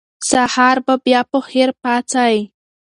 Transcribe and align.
سهار 0.29 0.77
به 0.85 0.95
په 1.31 1.39
خیر 1.47 1.69
پاڅئ. 1.81 2.35